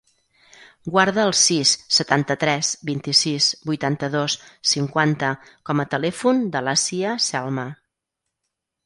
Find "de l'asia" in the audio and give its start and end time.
6.57-7.13